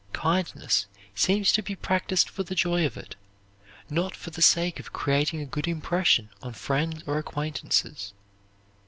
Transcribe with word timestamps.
Kindness 0.13 0.87
seems 1.13 1.51
to 1.51 1.61
be 1.61 1.75
practised 1.75 2.27
for 2.27 2.41
the 2.41 2.55
joy 2.55 2.87
of 2.87 2.97
it, 2.97 3.15
not 3.87 4.15
for 4.15 4.31
the 4.31 4.41
sake 4.41 4.79
of 4.79 4.91
creating 4.91 5.41
a 5.41 5.45
good 5.45 5.67
impression 5.67 6.31
on 6.41 6.53
friends 6.53 7.03
or 7.05 7.19
acquaintances. 7.19 8.11